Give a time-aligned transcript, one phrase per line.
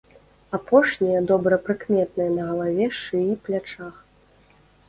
[0.57, 3.95] Апошнія добра прыкметныя на галаве, шыі, плячах.